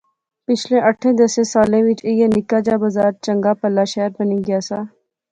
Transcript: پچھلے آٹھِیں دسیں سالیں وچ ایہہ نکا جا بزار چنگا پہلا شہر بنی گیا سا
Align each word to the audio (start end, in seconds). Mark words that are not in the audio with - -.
پچھلے 0.47 0.77
آٹھِیں 0.87 1.13
دسیں 1.19 1.45
سالیں 1.51 1.83
وچ 1.85 1.99
ایہہ 2.07 2.27
نکا 2.35 2.57
جا 2.65 2.75
بزار 2.83 3.11
چنگا 3.25 3.51
پہلا 3.61 3.83
شہر 3.91 4.09
بنی 4.15 4.37
گیا 4.45 4.59
سا 4.67 4.79